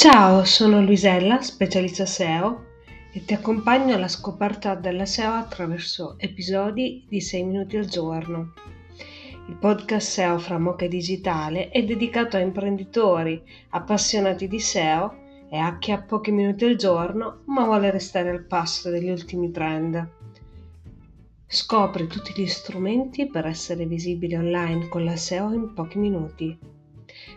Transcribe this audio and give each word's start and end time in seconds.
Ciao, 0.00 0.44
sono 0.44 0.80
Luisella, 0.80 1.42
specialista 1.42 2.06
SEO 2.06 2.64
e 3.12 3.22
ti 3.22 3.34
accompagno 3.34 3.94
alla 3.94 4.08
scoperta 4.08 4.74
della 4.74 5.04
SEO 5.04 5.32
attraverso 5.34 6.14
episodi 6.16 7.04
di 7.06 7.20
6 7.20 7.44
minuti 7.44 7.76
al 7.76 7.84
giorno. 7.84 8.54
Il 9.46 9.56
podcast 9.56 10.08
SEO 10.08 10.38
fra 10.38 10.58
Mocha 10.58 10.86
Digitale 10.86 11.68
è 11.68 11.84
dedicato 11.84 12.38
a 12.38 12.40
imprenditori 12.40 13.42
appassionati 13.68 14.48
di 14.48 14.58
SEO 14.58 15.16
e 15.50 15.58
a 15.58 15.76
chi 15.76 15.92
ha 15.92 16.00
pochi 16.00 16.30
minuti 16.30 16.64
al 16.64 16.76
giorno 16.76 17.42
ma 17.48 17.66
vuole 17.66 17.90
restare 17.90 18.30
al 18.30 18.46
passo 18.46 18.88
degli 18.88 19.10
ultimi 19.10 19.50
trend. 19.50 20.08
Scopri 21.46 22.06
tutti 22.06 22.32
gli 22.34 22.46
strumenti 22.46 23.26
per 23.26 23.44
essere 23.44 23.84
visibile 23.84 24.38
online 24.38 24.88
con 24.88 25.04
la 25.04 25.16
SEO 25.16 25.52
in 25.52 25.74
pochi 25.74 25.98
minuti. 25.98 26.79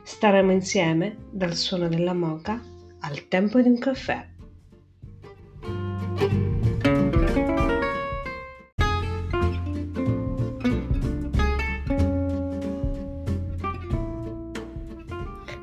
Staremo 0.05 0.51
insieme 0.51 1.15
dal 1.31 1.55
suono 1.55 1.87
della 1.87 2.13
moca 2.13 2.61
al 2.99 3.27
tempo 3.29 3.61
di 3.61 3.69
un 3.69 3.79
caffè. 3.79 4.27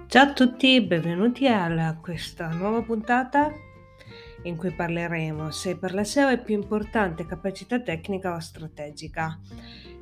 Ciao 0.07 0.25
a 0.25 0.33
tutti, 0.33 0.81
benvenuti 0.81 1.47
a 1.47 1.99
questa 2.01 2.49
nuova 2.49 2.81
puntata 2.81 3.53
in 4.45 4.57
cui 4.57 4.73
parleremo 4.73 5.51
se 5.51 5.77
per 5.77 5.93
la 5.93 6.03
SEO 6.03 6.29
è 6.29 6.43
più 6.43 6.55
importante 6.55 7.27
capacità 7.27 7.79
tecnica 7.81 8.35
o 8.35 8.41
strategica. 8.41 9.39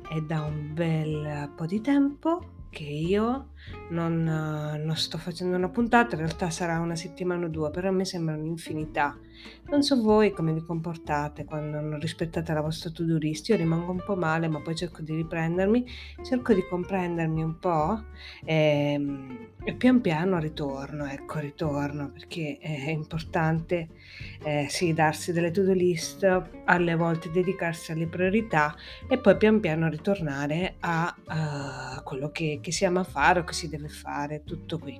È 0.09 0.19
da 0.21 0.43
un 0.43 0.73
bel 0.73 1.51
po' 1.55 1.65
di 1.65 1.81
tempo 1.81 2.58
che 2.69 2.83
io 2.83 3.49
non, 3.89 4.23
non, 4.23 4.95
sto 4.95 5.17
facendo 5.17 5.55
una 5.55 5.69
puntata, 5.69 6.15
in 6.15 6.21
realtà 6.21 6.49
sarà 6.49 6.79
una 6.79 6.95
settimana 6.95 7.45
o 7.45 7.49
due, 7.49 7.71
però 7.71 7.89
a 7.89 7.91
me 7.91 8.05
sembra 8.05 8.35
un'infinità. 8.35 9.17
Non 9.69 9.83
so 9.83 10.01
voi 10.01 10.31
come 10.31 10.53
vi 10.53 10.61
comportate 10.61 11.45
quando 11.45 11.79
non 11.79 11.99
rispettate 11.99 12.53
la 12.53 12.61
vostra 12.61 12.89
to-do 12.89 13.17
list, 13.17 13.47
io 13.49 13.55
rimango 13.55 13.91
un 13.91 14.03
po' 14.05 14.15
male, 14.15 14.47
ma 14.47 14.59
poi 14.59 14.75
cerco 14.75 15.01
di 15.01 15.15
riprendermi, 15.15 15.85
cerco 16.23 16.53
di 16.53 16.65
comprendermi 16.67 17.41
un 17.41 17.57
po' 17.57 18.03
e, 18.43 18.93
ehm, 18.93 19.47
e 19.63 19.73
pian 19.73 20.01
piano 20.01 20.39
ritorno, 20.39 21.05
ecco, 21.05 21.39
ritorno, 21.39 22.11
perché 22.11 22.57
è 22.59 22.89
importante 22.89 23.89
eh, 24.43 24.67
sì, 24.69 24.93
darsi 24.93 25.31
delle 25.31 25.51
to-do 25.51 25.73
list, 25.73 26.41
alle 26.65 26.95
volte 26.95 27.31
dedicarsi 27.31 27.91
alle 27.91 28.07
priorità 28.07 28.75
e 29.07 29.17
poi 29.19 29.37
pian 29.37 29.59
piano 29.59 29.87
ritornare 29.89 30.75
a 30.79 31.15
uh, 31.17 31.78
quello 32.09 32.31
che, 32.31 32.57
che 32.59 32.71
si 32.71 32.85
ama 32.85 33.03
fare 33.03 33.41
o 33.41 33.43
che 33.43 33.53
si 33.53 33.69
deve 33.69 33.87
fare, 33.87 34.43
tutto 34.43 34.79
qui. 34.79 34.99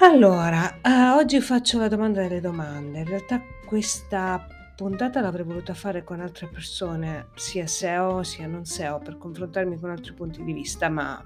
Allora, 0.00 0.80
uh, 0.82 1.16
oggi 1.16 1.40
faccio 1.40 1.78
la 1.78 1.86
domanda 1.86 2.20
delle 2.20 2.40
domande. 2.40 2.98
In 2.98 3.06
realtà 3.06 3.40
questa 3.64 4.44
puntata 4.74 5.20
l'avrei 5.20 5.44
voluta 5.44 5.72
fare 5.72 6.02
con 6.02 6.20
altre 6.20 6.48
persone, 6.48 7.28
sia 7.36 7.66
SEO 7.68 8.24
sia 8.24 8.48
non 8.48 8.64
SEO, 8.64 8.98
per 8.98 9.18
confrontarmi 9.18 9.78
con 9.78 9.90
altri 9.90 10.12
punti 10.14 10.42
di 10.42 10.52
vista, 10.52 10.88
ma 10.88 11.24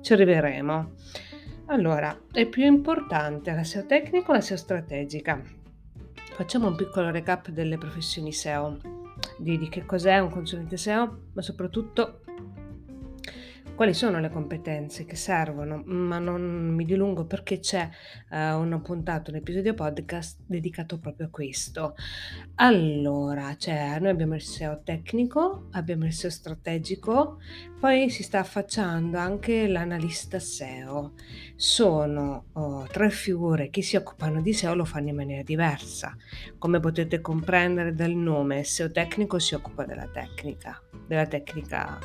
ci 0.00 0.14
arriveremo. 0.14 0.92
Allora, 1.66 2.18
è 2.32 2.46
più 2.46 2.64
importante 2.64 3.52
la 3.52 3.64
SEO 3.64 3.84
tecnica 3.84 4.30
o 4.30 4.32
la 4.32 4.40
SEO 4.40 4.56
strategica? 4.56 5.40
Facciamo 6.14 6.68
un 6.68 6.74
piccolo 6.74 7.10
recap 7.10 7.50
delle 7.50 7.76
professioni 7.76 8.32
SEO, 8.32 8.78
di, 9.36 9.58
di 9.58 9.68
che 9.68 9.84
cos'è 9.84 10.18
un 10.18 10.30
consulente 10.30 10.78
SEO, 10.78 11.26
ma 11.34 11.42
soprattutto 11.42 12.22
quali 13.78 13.94
sono 13.94 14.18
le 14.18 14.28
competenze 14.28 15.04
che 15.04 15.14
servono, 15.14 15.84
ma 15.86 16.18
non 16.18 16.42
mi 16.74 16.84
dilungo 16.84 17.26
perché 17.26 17.60
c'è 17.60 17.88
uh, 18.28 18.58
una 18.58 18.80
puntata, 18.80 19.30
un 19.30 19.36
episodio 19.36 19.72
podcast 19.72 20.40
dedicato 20.44 20.98
proprio 20.98 21.28
a 21.28 21.30
questo. 21.30 21.94
Allora, 22.56 23.54
cioè, 23.56 24.00
noi 24.00 24.10
abbiamo 24.10 24.34
il 24.34 24.42
SEO 24.42 24.80
tecnico, 24.82 25.68
abbiamo 25.70 26.06
il 26.06 26.12
SEO 26.12 26.28
strategico, 26.28 27.38
poi 27.78 28.10
si 28.10 28.24
sta 28.24 28.40
affacciando 28.40 29.16
anche 29.16 29.68
l'analista 29.68 30.40
SEO. 30.40 31.12
Sono 31.54 32.46
oh, 32.54 32.84
tre 32.90 33.10
figure 33.10 33.70
che 33.70 33.82
si 33.82 33.94
occupano 33.94 34.42
di 34.42 34.54
SEO, 34.54 34.74
lo 34.74 34.84
fanno 34.84 35.10
in 35.10 35.14
maniera 35.14 35.44
diversa. 35.44 36.16
Come 36.58 36.80
potete 36.80 37.20
comprendere 37.20 37.94
dal 37.94 38.10
nome, 38.10 38.64
SEO 38.64 38.90
tecnico 38.90 39.38
si 39.38 39.54
occupa 39.54 39.84
della 39.84 40.08
tecnica, 40.08 40.82
della 41.06 41.26
tecnica 41.26 41.96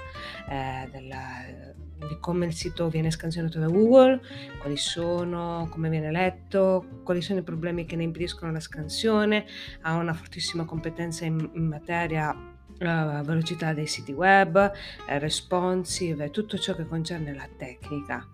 eh, 0.47 0.87
della 0.91 1.62
di 1.97 2.17
come 2.19 2.45
il 2.45 2.53
sito 2.53 2.89
viene 2.89 3.11
scansionato 3.11 3.59
da 3.59 3.67
Google, 3.67 4.21
quali 4.59 4.77
sono, 4.77 5.67
come 5.69 5.89
viene 5.89 6.11
letto, 6.11 7.01
quali 7.03 7.21
sono 7.21 7.39
i 7.39 7.43
problemi 7.43 7.85
che 7.85 7.95
ne 7.95 8.03
impediscono 8.03 8.51
la 8.51 8.59
scansione, 8.59 9.45
ha 9.81 9.95
una 9.95 10.13
fortissima 10.13 10.65
competenza 10.65 11.25
in, 11.25 11.49
in 11.53 11.67
materia 11.67 12.52
uh, 12.85 13.23
velocità 13.23 13.73
dei 13.73 13.87
siti 13.87 14.11
web, 14.11 14.55
uh, 14.55 15.17
responsive, 15.19 16.29
tutto 16.31 16.57
ciò 16.57 16.75
che 16.75 16.85
concerne 16.87 17.33
la 17.33 17.47
tecnica. 17.55 18.27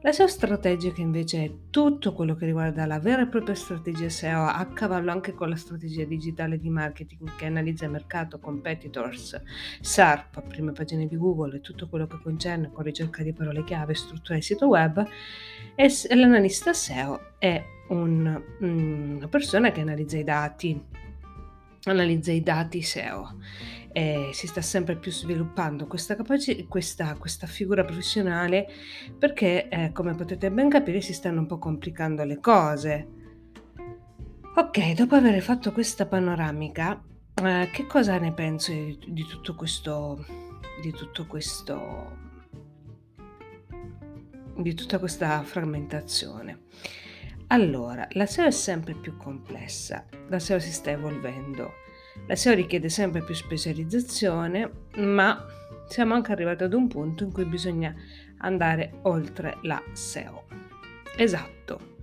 La 0.00 0.12
SEO 0.12 0.26
strategica 0.26 1.00
invece 1.00 1.44
è 1.44 1.52
tutto 1.70 2.12
quello 2.12 2.34
che 2.34 2.46
riguarda 2.46 2.86
la 2.86 2.98
vera 2.98 3.22
e 3.22 3.28
propria 3.28 3.54
strategia 3.54 4.08
SEO 4.08 4.44
a 4.46 4.66
cavallo 4.66 5.12
anche 5.12 5.32
con 5.34 5.48
la 5.48 5.56
strategia 5.56 6.04
digitale 6.04 6.58
di 6.58 6.70
marketing 6.70 7.36
che 7.36 7.46
analizza 7.46 7.86
mercato, 7.86 8.38
competitors, 8.38 9.40
SARP, 9.80 10.42
prime 10.48 10.72
pagine 10.72 11.06
di 11.06 11.16
Google 11.16 11.56
e 11.56 11.60
tutto 11.60 11.88
quello 11.88 12.06
che 12.06 12.18
concerne 12.20 12.70
con 12.72 12.82
ricerca 12.82 13.22
di 13.22 13.32
parole 13.32 13.62
chiave, 13.62 13.94
struttura 13.94 14.34
del 14.34 14.42
sito 14.42 14.66
web 14.66 15.06
e 15.74 15.88
l'analista 16.14 16.72
SEO 16.72 17.34
è 17.38 17.62
un, 17.88 18.42
mm, 18.64 19.16
una 19.16 19.28
persona 19.28 19.70
che 19.70 19.82
analizza 19.82 20.18
i 20.18 20.24
dati, 20.24 20.82
analizza 21.84 22.32
i 22.32 22.42
dati 22.42 22.82
SEO 22.82 23.36
eh, 23.92 24.30
si 24.32 24.46
sta 24.46 24.60
sempre 24.60 24.96
più 24.96 25.10
sviluppando 25.10 25.86
questa, 25.86 26.16
capaci- 26.16 26.66
questa, 26.66 27.14
questa 27.16 27.46
figura 27.46 27.84
professionale 27.84 28.68
perché, 29.18 29.68
eh, 29.68 29.92
come 29.92 30.14
potete 30.14 30.50
ben 30.50 30.68
capire, 30.68 31.00
si 31.00 31.12
stanno 31.12 31.40
un 31.40 31.46
po' 31.46 31.58
complicando 31.58 32.24
le 32.24 32.40
cose. 32.40 33.08
Ok, 34.54 34.92
dopo 34.92 35.14
aver 35.14 35.40
fatto 35.40 35.72
questa 35.72 36.06
panoramica, 36.06 37.02
eh, 37.42 37.70
che 37.72 37.86
cosa 37.86 38.18
ne 38.18 38.32
penso 38.32 38.72
di, 38.72 38.98
di 39.08 39.26
tutto 39.26 39.54
questo, 39.54 40.24
di 40.82 40.92
tutto 40.92 41.26
questo, 41.26 42.16
di 44.56 44.74
tutta 44.74 44.98
questa 44.98 45.42
frammentazione? 45.42 46.64
Allora, 47.48 48.06
la 48.12 48.24
SEO 48.24 48.46
è 48.46 48.50
sempre 48.50 48.94
più 48.94 49.16
complessa, 49.16 50.06
la 50.28 50.38
SEO 50.38 50.58
si 50.58 50.72
sta 50.72 50.90
evolvendo 50.90 51.80
la 52.26 52.36
SEO 52.36 52.54
richiede 52.54 52.88
sempre 52.88 53.22
più 53.22 53.34
specializzazione, 53.34 54.70
ma 54.96 55.46
siamo 55.86 56.14
anche 56.14 56.32
arrivati 56.32 56.62
ad 56.64 56.72
un 56.72 56.88
punto 56.88 57.24
in 57.24 57.32
cui 57.32 57.44
bisogna 57.44 57.94
andare 58.38 58.92
oltre 59.02 59.58
la 59.62 59.82
SEO. 59.92 60.44
Esatto, 61.16 61.96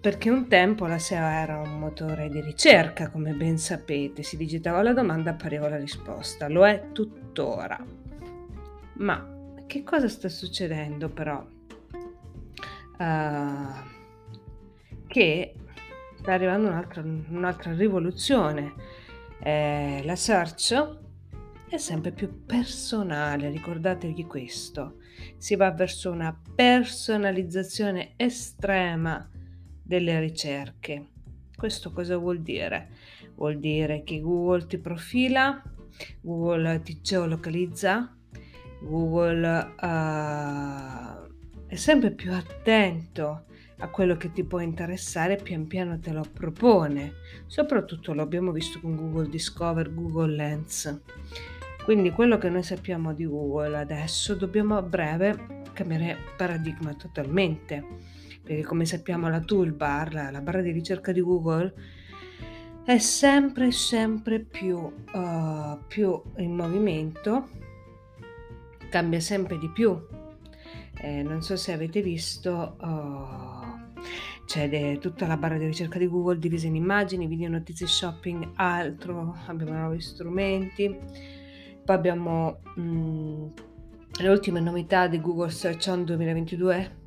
perché 0.00 0.30
un 0.30 0.48
tempo 0.48 0.86
la 0.86 0.98
SEO 0.98 1.26
era 1.26 1.58
un 1.58 1.78
motore 1.78 2.28
di 2.28 2.40
ricerca, 2.40 3.10
come 3.10 3.32
ben 3.32 3.58
sapete, 3.58 4.22
si 4.22 4.36
digitava 4.36 4.82
la 4.82 4.92
domanda 4.92 5.30
appariva 5.30 5.68
la 5.68 5.78
risposta, 5.78 6.48
lo 6.48 6.66
è 6.66 6.92
tuttora. 6.92 7.82
Ma 8.94 9.54
che 9.66 9.82
cosa 9.82 10.08
sta 10.08 10.28
succedendo 10.28 11.08
però? 11.08 11.46
Uh, 12.98 13.88
che 15.06 15.54
sta 16.16 16.32
arrivando 16.32 16.68
un'altra, 16.68 17.02
un'altra 17.02 17.72
rivoluzione 17.74 18.74
eh, 19.42 20.02
la 20.04 20.16
search 20.16 20.98
è 21.68 21.76
sempre 21.76 22.12
più 22.12 22.44
personale, 22.44 23.48
ricordatevi 23.48 24.24
questo. 24.26 24.96
Si 25.36 25.54
va 25.56 25.70
verso 25.70 26.10
una 26.10 26.38
personalizzazione 26.54 28.14
estrema 28.16 29.30
delle 29.82 30.18
ricerche. 30.20 31.08
Questo 31.54 31.92
cosa 31.92 32.16
vuol 32.16 32.40
dire? 32.40 32.90
Vuol 33.36 33.58
dire 33.58 34.02
che 34.02 34.20
Google 34.20 34.66
ti 34.66 34.78
profila, 34.78 35.62
Google 36.20 36.80
ti 36.82 37.00
geolocalizza, 37.00 38.16
Google 38.82 39.74
uh, 39.80 41.66
è 41.66 41.74
sempre 41.76 42.10
più 42.12 42.32
attento 42.32 43.44
a 43.80 43.88
quello 43.88 44.16
che 44.16 44.30
ti 44.30 44.44
può 44.44 44.60
interessare, 44.60 45.36
pian 45.36 45.66
piano 45.66 45.98
te 45.98 46.12
lo 46.12 46.24
propone. 46.32 47.14
Soprattutto 47.46 48.12
lo 48.12 48.22
abbiamo 48.22 48.52
visto 48.52 48.80
con 48.80 48.94
Google 48.94 49.28
Discover, 49.28 49.92
Google 49.92 50.34
Lens. 50.34 51.00
Quindi 51.84 52.10
quello 52.10 52.36
che 52.36 52.50
noi 52.50 52.62
sappiamo 52.62 53.14
di 53.14 53.24
Google 53.24 53.78
adesso 53.78 54.34
dobbiamo 54.34 54.76
a 54.76 54.82
breve 54.82 55.62
cambiare 55.72 56.16
paradigma 56.36 56.94
totalmente. 56.94 57.84
Perché 58.42 58.62
come 58.62 58.84
sappiamo 58.84 59.28
la 59.28 59.40
toolbar, 59.40 60.12
la, 60.12 60.30
la 60.30 60.40
barra 60.40 60.60
di 60.60 60.72
ricerca 60.72 61.12
di 61.12 61.20
Google, 61.20 61.72
è 62.84 62.98
sempre 62.98 63.70
sempre 63.70 64.40
più, 64.40 64.76
uh, 64.76 65.78
più 65.86 66.20
in 66.36 66.54
movimento, 66.54 67.48
cambia 68.90 69.20
sempre 69.20 69.58
di 69.58 69.70
più. 69.70 69.98
Eh, 71.00 71.22
non 71.22 71.42
so 71.42 71.56
se 71.56 71.72
avete 71.72 72.02
visto... 72.02 72.76
Uh, 72.80 73.60
c'è 74.50 74.68
de- 74.68 74.98
tutta 74.98 75.28
la 75.28 75.36
barra 75.36 75.58
di 75.58 75.66
ricerca 75.66 75.96
di 75.96 76.08
Google 76.08 76.40
divisa 76.40 76.66
in 76.66 76.74
immagini, 76.74 77.28
video, 77.28 77.48
notizie, 77.48 77.86
shopping, 77.86 78.50
altro, 78.54 79.36
abbiamo 79.46 79.78
nuovi 79.78 80.00
strumenti, 80.00 80.98
poi 81.84 81.94
abbiamo 81.94 82.58
mh, 82.74 82.82
mm, 82.82 83.46
le 84.18 84.28
ultime 84.28 84.58
novità 84.58 85.06
di 85.06 85.20
Google 85.20 85.50
Search 85.50 85.86
On 85.86 86.04
2022 86.04 86.98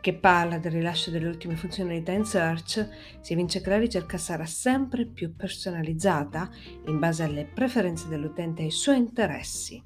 che 0.00 0.14
parla 0.14 0.58
del 0.58 0.72
rilascio 0.72 1.10
delle 1.10 1.28
ultime 1.28 1.54
funzionalità 1.54 2.12
in 2.12 2.24
search, 2.24 2.88
si 3.20 3.32
evince 3.32 3.60
che 3.60 3.70
la 3.70 3.78
ricerca 3.78 4.18
sarà 4.18 4.46
sempre 4.46 5.04
più 5.04 5.34
personalizzata 5.34 6.48
in 6.86 6.98
base 6.98 7.24
alle 7.24 7.44
preferenze 7.44 8.06
dell'utente 8.08 8.62
e 8.62 8.64
ai 8.66 8.70
suoi 8.70 8.98
interessi. 8.98 9.82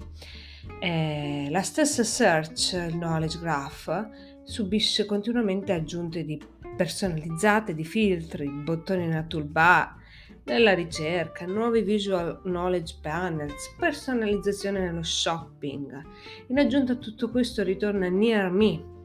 Eh, 0.81 1.49
la 1.51 1.62
stessa 1.62 2.03
search, 2.03 2.73
il 2.73 2.95
knowledge 2.95 3.39
graph, 3.39 4.09
subisce 4.45 5.07
continuamente 5.07 5.73
aggiunte 5.73 6.25
di 6.25 6.41
personalizzate, 6.77 7.75
di 7.75 7.85
filtri, 7.85 8.49
bottoni 8.49 9.07
nella 9.07 9.25
toolbar, 9.25 9.97
nella 10.45 10.75
ricerca, 10.75 11.47
nuovi 11.47 11.83
visual 11.83 12.41
knowledge 12.43 12.97
panels, 13.01 13.75
personalizzazione 13.79 14.81
nello 14.81 15.03
shopping. 15.03 16.03
In 16.49 16.59
aggiunta 16.59 16.95
a 16.95 16.97
tutto 16.97 17.31
questo 17.31 17.63
ritorna 17.63 18.09
Near 18.09 18.51
Me, 18.51 18.99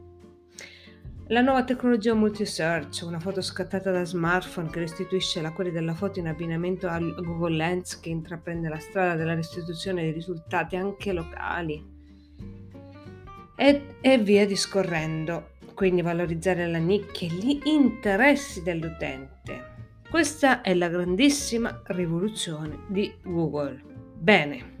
la 1.28 1.40
nuova 1.40 1.64
tecnologia 1.64 2.14
multi-search, 2.14 3.02
una 3.04 3.18
foto 3.18 3.42
scattata 3.42 3.90
da 3.90 4.04
smartphone 4.04 4.70
che 4.70 4.78
restituisce 4.78 5.40
la 5.40 5.50
qualità 5.50 5.80
della 5.80 5.94
foto 5.94 6.20
in 6.20 6.28
abbinamento 6.28 6.86
al 6.86 7.14
Google 7.16 7.56
Lens 7.56 7.98
che 7.98 8.10
intraprende 8.10 8.68
la 8.68 8.78
strada 8.78 9.16
della 9.16 9.34
restituzione 9.34 10.04
di 10.04 10.12
risultati 10.12 10.76
anche 10.76 11.12
locali. 11.12 11.84
E, 13.56 13.96
e 14.00 14.18
via 14.18 14.46
discorrendo. 14.46 15.54
Quindi 15.74 16.00
valorizzare 16.00 16.68
la 16.68 16.78
nicchia 16.78 17.28
e 17.28 17.32
gli 17.32 17.60
interessi 17.64 18.62
dell'utente. 18.62 19.74
Questa 20.08 20.60
è 20.60 20.74
la 20.74 20.88
grandissima 20.88 21.82
rivoluzione 21.86 22.84
di 22.86 23.12
Google. 23.24 23.82
Bene, 24.14 24.76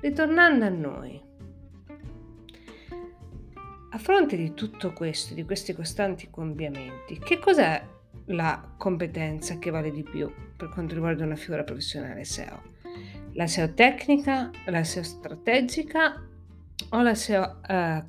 ritornando 0.00 0.64
a 0.64 0.68
noi. 0.68 1.29
A 3.92 3.98
fronte 3.98 4.36
di 4.36 4.54
tutto 4.54 4.92
questo, 4.92 5.34
di 5.34 5.44
questi 5.44 5.72
costanti 5.72 6.30
cambiamenti, 6.32 7.18
che 7.18 7.40
cos'è 7.40 7.84
la 8.26 8.72
competenza 8.76 9.58
che 9.58 9.70
vale 9.70 9.90
di 9.90 10.04
più 10.04 10.32
per 10.56 10.68
quanto 10.68 10.94
riguarda 10.94 11.24
una 11.24 11.34
figura 11.34 11.64
professionale 11.64 12.24
SEO? 12.24 12.62
La 13.32 13.48
SEO 13.48 13.74
tecnica, 13.74 14.48
la 14.66 14.84
SEO 14.84 15.02
strategica 15.02 16.24
o 16.90 17.02
la 17.02 17.14
SEO, 17.16 17.60
uh, 17.68 18.04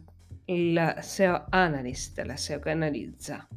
il 0.45 0.97
SEO 0.99 1.45
analyst, 1.49 2.19
la 2.19 2.35
SEO 2.35 2.59
che 2.59 2.69
analizza? 2.69 3.47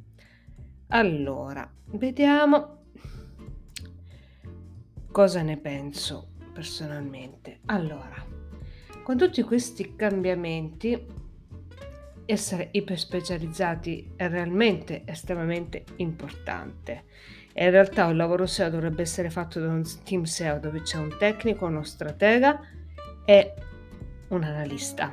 Allora, 0.89 1.71
vediamo 1.89 2.85
cosa 5.13 5.43
ne 5.43 5.59
penso 5.59 6.31
personalmente. 6.55 7.61
Allora, 7.67 8.25
con 9.03 9.19
tutti 9.19 9.43
questi 9.43 9.95
cambiamenti 9.95 11.14
essere 12.27 12.69
iperspecializzati 12.73 14.13
è 14.17 14.29
realmente 14.29 15.03
estremamente 15.05 15.85
importante. 15.97 17.05
E 17.53 17.65
in 17.65 17.71
realtà 17.71 18.07
un 18.07 18.17
lavoro 18.17 18.47
SEO 18.47 18.71
dovrebbe 18.71 19.03
essere 19.03 19.31
fatto 19.31 19.61
da 19.61 19.69
un 19.69 19.85
team 20.05 20.25
SEO 20.25 20.59
dove 20.59 20.83
c'è 20.83 20.99
un 20.99 21.15
tecnico, 21.19 21.67
uno 21.67 21.83
stratega 21.83 22.61
e 23.25 23.55
un 24.29 24.43
analista. 24.43 25.13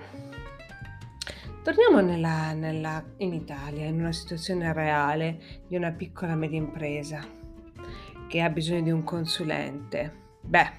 Torniamo 1.64 2.00
nella, 2.00 2.54
nella, 2.54 3.04
in 3.18 3.34
Italia, 3.34 3.86
in 3.86 4.00
una 4.00 4.12
situazione 4.12 4.74
reale 4.74 5.62
di 5.68 5.76
una 5.76 5.92
piccola 5.92 6.34
media 6.34 6.58
impresa 6.58 7.24
che 8.28 8.42
ha 8.42 8.50
bisogno 8.50 8.82
di 8.82 8.92
un 8.92 9.04
consulente. 9.04 10.30
Beh, 10.42 10.72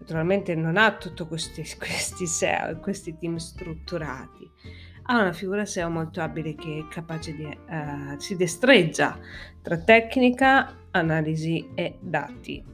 naturalmente 0.00 0.54
non 0.54 0.76
ha 0.76 0.94
tutti 0.96 1.24
questi, 1.24 1.62
questi 1.78 2.26
SEO, 2.26 2.78
questi 2.80 3.16
team 3.16 3.36
strutturati, 3.36 4.50
ha 5.06 5.20
una 5.20 5.32
figura 5.32 5.66
SEO 5.66 5.90
molto 5.90 6.20
abile 6.20 6.54
che 6.54 6.78
è 6.78 6.92
capace 6.92 7.34
di... 7.34 7.44
Uh, 7.44 8.18
si 8.18 8.36
destreggia 8.36 9.18
tra 9.60 9.76
tecnica, 9.76 10.76
analisi 10.92 11.70
e 11.74 11.98
dati. 12.00 12.64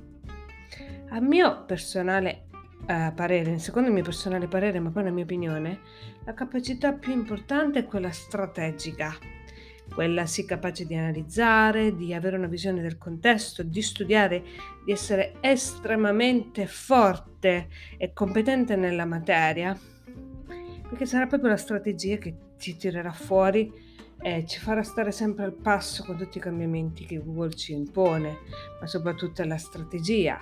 A 1.10 1.20
mio 1.20 1.64
personale 1.64 2.46
uh, 2.82 3.12
parere, 3.14 3.58
secondo 3.58 3.88
il 3.88 3.94
mio 3.94 4.04
personale 4.04 4.46
parere, 4.46 4.78
ma 4.78 4.90
poi 4.90 5.04
la 5.04 5.10
mia 5.10 5.24
opinione, 5.24 5.80
la 6.24 6.34
capacità 6.34 6.92
più 6.92 7.12
importante 7.12 7.80
è 7.80 7.84
quella 7.86 8.12
strategica, 8.12 9.12
quella 9.92 10.24
sì 10.26 10.44
capace 10.44 10.86
di 10.86 10.94
analizzare, 10.94 11.96
di 11.96 12.14
avere 12.14 12.36
una 12.36 12.46
visione 12.46 12.80
del 12.80 12.96
contesto, 12.96 13.64
di 13.64 13.82
studiare, 13.82 14.44
di 14.84 14.92
essere 14.92 15.34
estremamente 15.40 16.66
forte 16.68 17.68
e 17.96 18.12
competente 18.12 18.76
nella 18.76 19.04
materia 19.04 19.76
perché 20.90 21.06
sarà 21.06 21.26
proprio 21.28 21.50
la 21.50 21.56
strategia 21.56 22.16
che 22.16 22.34
ci 22.58 22.76
tirerà 22.76 23.12
fuori 23.12 23.72
e 24.20 24.44
ci 24.44 24.58
farà 24.58 24.82
stare 24.82 25.12
sempre 25.12 25.44
al 25.44 25.52
passo 25.52 26.04
con 26.04 26.16
tutti 26.16 26.38
i 26.38 26.40
cambiamenti 26.40 27.06
che 27.06 27.22
Google 27.22 27.54
ci 27.54 27.72
impone, 27.72 28.38
ma 28.80 28.86
soprattutto 28.88 29.44
la 29.44 29.56
strategia 29.56 30.40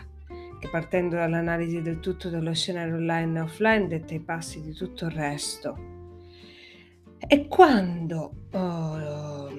che 0.58 0.68
partendo 0.70 1.16
dall'analisi 1.16 1.82
del 1.82 2.00
tutto 2.00 2.30
dello 2.30 2.54
scenario 2.54 2.94
online 2.94 3.38
e 3.38 3.42
offline 3.42 3.86
detta 3.88 4.14
i 4.14 4.20
passi 4.20 4.62
di 4.62 4.72
tutto 4.72 5.04
il 5.04 5.10
resto. 5.10 5.76
E 7.18 7.46
quando 7.46 8.32
oh, 8.50 9.50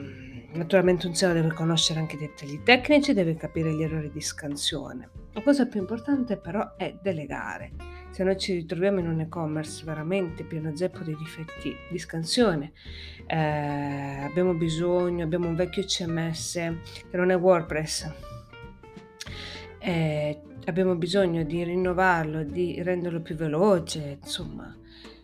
naturalmente 0.54 1.06
un 1.06 1.14
SEO 1.14 1.34
deve 1.34 1.54
conoscere 1.54 2.00
anche 2.00 2.16
i 2.16 2.20
dettagli 2.20 2.64
tecnici, 2.64 3.14
deve 3.14 3.36
capire 3.36 3.72
gli 3.74 3.84
errori 3.84 4.10
di 4.12 4.22
scansione. 4.22 5.10
La 5.34 5.44
cosa 5.44 5.68
più 5.68 5.80
importante 5.80 6.36
però 6.36 6.76
è 6.76 6.98
delegare 7.00 7.99
se 8.12 8.24
noi 8.24 8.38
ci 8.38 8.54
ritroviamo 8.54 9.00
in 9.00 9.08
un 9.08 9.20
e-commerce 9.22 9.84
veramente 9.84 10.44
pieno 10.44 10.76
zeppo 10.76 11.00
di 11.04 11.16
difetti 11.16 11.76
di 11.90 11.98
scansione, 11.98 12.72
eh, 13.28 13.38
abbiamo 14.24 14.54
bisogno, 14.54 15.24
abbiamo 15.24 15.48
un 15.48 15.56
vecchio 15.56 15.84
CMS 15.84 16.54
che 17.10 17.18
non 17.18 17.30
è 17.30 17.38
WordPress, 17.38 18.12
eh, 19.80 20.42
abbiamo 20.66 20.96
bisogno 20.96 21.44
di 21.44 21.64
rinnovarlo, 21.64 22.44
di 22.44 22.82
renderlo 22.82 23.22
più 23.22 23.36
veloce, 23.36 24.18
insomma, 24.22 24.76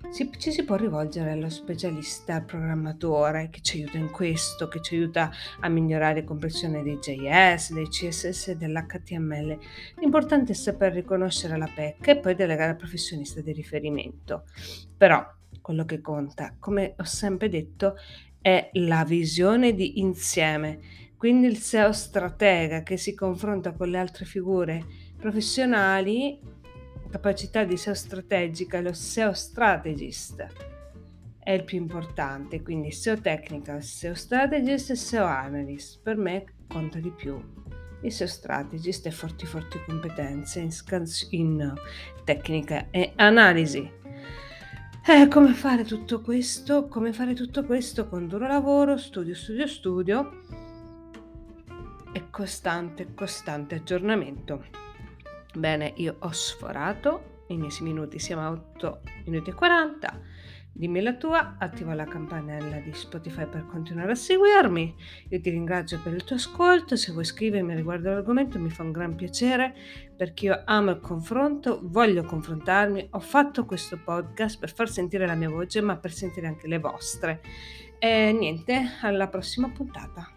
si, 0.09 0.29
ci 0.37 0.51
si 0.51 0.63
può 0.63 0.75
rivolgere 0.75 1.31
allo 1.31 1.49
specialista, 1.49 2.35
al 2.35 2.45
programmatore 2.45 3.49
che 3.49 3.61
ci 3.61 3.77
aiuta 3.77 3.97
in 3.97 4.11
questo, 4.11 4.67
che 4.67 4.81
ci 4.81 4.95
aiuta 4.95 5.31
a 5.59 5.69
migliorare 5.69 6.21
la 6.21 6.23
compressione 6.25 6.83
dei 6.83 6.97
JS, 6.97 7.73
dei 7.73 7.87
CSS 7.87 8.49
e 8.49 8.57
dell'HTML. 8.57 9.57
L'importante 9.99 10.51
è 10.51 10.55
saper 10.55 10.93
riconoscere 10.93 11.57
la 11.57 11.69
PEC 11.73 12.07
e 12.07 12.17
poi 12.17 12.35
delegare 12.35 12.71
al 12.71 12.77
professionista 12.77 13.41
di 13.41 13.51
riferimento. 13.51 14.45
Però 14.95 15.23
quello 15.61 15.85
che 15.85 16.01
conta, 16.01 16.55
come 16.59 16.95
ho 16.97 17.03
sempre 17.05 17.49
detto, 17.49 17.95
è 18.41 18.69
la 18.73 19.03
visione 19.03 19.73
di 19.73 19.99
insieme. 19.99 20.79
Quindi 21.17 21.47
il 21.47 21.57
SEO 21.57 21.91
stratega 21.91 22.83
che 22.83 22.97
si 22.97 23.15
confronta 23.15 23.71
con 23.71 23.89
le 23.89 23.97
altre 23.97 24.25
figure 24.25 24.85
professionali 25.17 26.39
capacità 27.09 27.63
di 27.63 27.77
SEO 27.77 27.93
strategica, 27.93 28.81
lo 28.81 28.93
SEO 28.93 29.33
strategist 29.33 30.47
è 31.45 31.51
il 31.51 31.63
più 31.63 31.77
importante, 31.77 32.63
quindi 32.63 32.91
SEO 32.91 33.21
technical, 33.21 33.83
SEO 33.83 34.15
strategist 34.15 34.89
e 34.89 34.95
SEO 34.95 35.25
analyst. 35.25 36.01
Per 36.01 36.17
me 36.17 36.45
conta 36.67 36.97
di 36.97 37.11
più 37.11 37.39
il 38.01 38.11
SEO 38.11 38.27
strategist 38.27 39.05
e 39.05 39.11
forti 39.11 39.45
forti 39.45 39.79
competenze 39.85 40.59
in, 40.59 40.71
scans- 40.71 41.27
in 41.31 41.71
tecnica 42.23 42.87
e 42.89 43.13
analisi. 43.15 43.87
Eh, 45.07 45.27
come 45.27 45.53
fare 45.53 45.83
tutto 45.83 46.19
questo? 46.21 46.87
Come 46.87 47.13
fare 47.13 47.35
tutto 47.35 47.63
questo 47.63 48.09
con 48.09 48.27
duro 48.27 48.47
lavoro, 48.47 48.97
studio, 48.97 49.35
studio, 49.35 49.67
studio 49.67 50.31
e 52.11 52.23
costante, 52.31 53.13
costante 53.13 53.75
aggiornamento. 53.75 54.84
Bene, 55.55 55.93
io 55.95 56.17
ho 56.19 56.31
sforato 56.31 57.43
i 57.47 57.57
miei 57.57 57.71
6 57.71 57.83
minuti, 57.85 58.19
siamo 58.19 58.41
a 58.41 58.51
8 58.51 59.01
minuti 59.25 59.51
e 59.51 59.53
40. 59.53 60.21
Dimmi 60.77 60.99
la 61.01 61.13
tua, 61.13 61.55
attiva 61.57 61.93
la 61.93 62.03
campanella 62.03 62.79
di 62.79 62.93
Spotify 62.93 63.45
per 63.45 63.65
continuare 63.65 64.11
a 64.11 64.15
seguirmi. 64.15 64.95
Io 65.29 65.39
ti 65.39 65.49
ringrazio 65.49 66.01
per 66.03 66.13
il 66.13 66.25
tuo 66.25 66.35
ascolto, 66.35 66.97
se 66.97 67.13
vuoi 67.13 67.23
scrivermi 67.23 67.73
riguardo 67.73 68.09
l'argomento 68.09 68.59
mi 68.59 68.69
fa 68.69 68.83
un 68.83 68.91
gran 68.91 69.15
piacere 69.15 69.73
perché 70.17 70.47
io 70.47 70.61
amo 70.65 70.91
il 70.91 70.99
confronto, 70.99 71.79
voglio 71.83 72.23
confrontarmi, 72.23 73.07
ho 73.11 73.19
fatto 73.21 73.63
questo 73.63 73.97
podcast 74.03 74.59
per 74.59 74.73
far 74.73 74.89
sentire 74.89 75.25
la 75.25 75.35
mia 75.35 75.49
voce 75.49 75.79
ma 75.79 75.95
per 75.95 76.11
sentire 76.11 76.47
anche 76.47 76.67
le 76.67 76.79
vostre. 76.79 77.41
E 77.97 78.33
niente, 78.33 78.97
alla 79.01 79.29
prossima 79.29 79.69
puntata. 79.69 80.29